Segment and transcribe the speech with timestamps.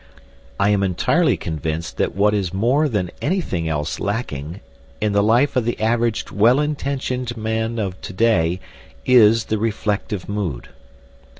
[0.59, 4.59] I am entirely convinced that what is more than anything else lacking
[4.99, 8.59] in the life of the average well intentioned man of to day
[9.05, 10.69] is the reflective mood.